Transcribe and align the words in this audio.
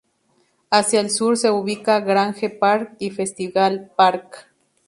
Hacia 0.71 0.99
el 0.99 1.11
sur 1.11 1.37
se 1.37 1.51
ubica 1.51 1.99
Grange 1.99 2.49
Park 2.49 2.95
y 2.97 3.11
Festival 3.11 3.91
Park. 3.95 4.47